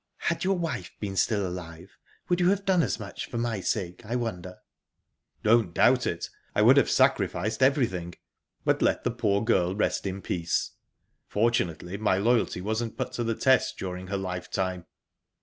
[0.17, 1.95] "Had your wife been still alive,
[2.27, 4.57] would you have done as much for my sake, I wonder?"
[5.43, 6.27] "Don't doubt it.
[6.55, 8.15] I would have sacrificed everything.
[8.65, 10.71] But let the poor girl rest in peace.
[11.27, 14.87] Fortunately, my loyalty wasn't put to the test during her lifetime."